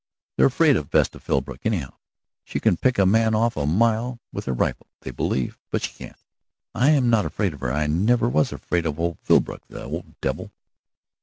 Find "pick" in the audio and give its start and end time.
2.75-2.97